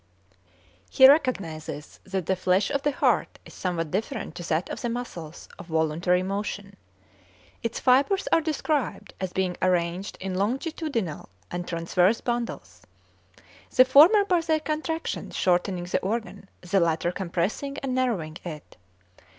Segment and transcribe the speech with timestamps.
[0.89, 4.89] He recognizes that the flesh of the heart is somewhat different to that of the
[4.89, 6.75] muscles of voluntary motion.
[7.61, 12.81] Its fibres are described as being arranged in longitudinal and transverse bundles;
[13.75, 18.77] the former by their contractions shortening the organ, the latter compressing and narrowing it.